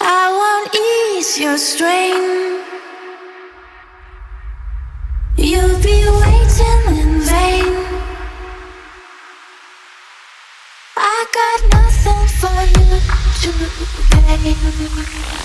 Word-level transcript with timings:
I 0.00 0.24
won't 0.40 0.74
ease 0.74 1.38
your 1.38 1.56
strain. 1.56 2.64
You'll 5.36 5.78
be 5.80 5.98
waiting 6.22 6.82
in 6.98 7.20
vain. 7.20 7.74
I 10.96 11.26
got 11.38 11.60
nothing 11.74 12.26
for 12.40 12.58
you 12.74 12.86
to 13.42 13.50
gain. 14.26 15.39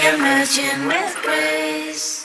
emerging 0.00 0.86
with 0.86 1.16
grace. 1.22 2.21